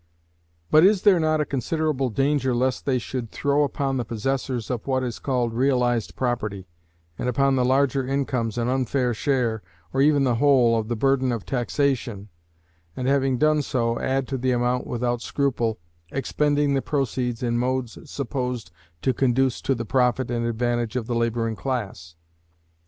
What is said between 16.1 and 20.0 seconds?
expending the proceeds in modes supposed to conduce to the